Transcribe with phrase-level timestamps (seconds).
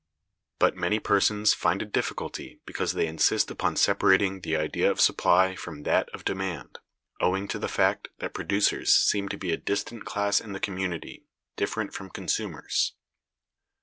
[0.57, 5.55] But many persons find a difficulty because they insist upon separating the idea of supply
[5.55, 6.79] from that of demand,
[7.19, 11.27] owing to the fact that producers seem to be a distinct class in the community,
[11.55, 12.93] different from consumers.